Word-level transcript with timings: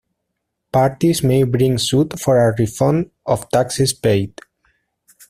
Parties 0.71 1.21
may 1.21 1.43
bring 1.43 1.77
suit 1.77 2.19
for 2.19 2.39
a 2.39 2.55
refund 2.57 3.11
of 3.27 3.47
taxes 3.51 3.93
paid. 3.93 4.33